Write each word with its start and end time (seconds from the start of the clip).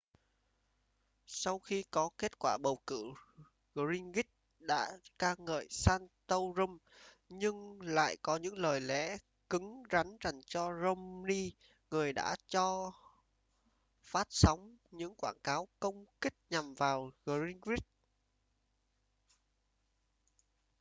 sau 1.27 1.59
khi 1.59 1.83
có 1.91 2.09
kết 2.17 2.39
quả 2.39 2.57
bầu 2.57 2.77
cử 2.87 3.13
gingrich 3.75 4.29
đã 4.59 4.91
ca 5.19 5.35
ngợi 5.39 5.67
santorum 5.69 6.77
nhưng 7.29 7.81
lại 7.81 8.17
có 8.21 8.37
những 8.37 8.57
lời 8.57 8.81
lẽ 8.81 9.17
cứng 9.49 9.83
rắn 9.91 10.17
dành 10.23 10.41
cho 10.45 10.73
romney 10.83 11.51
người 11.91 12.13
đã 12.13 12.35
cho 12.47 12.91
phát 14.03 14.27
sóng 14.29 14.77
những 14.91 15.15
quảng 15.15 15.39
cáo 15.43 15.67
công 15.79 16.05
kích 16.21 16.33
nhằm 16.49 16.73
vào 16.73 17.11
gingrich 17.25 17.83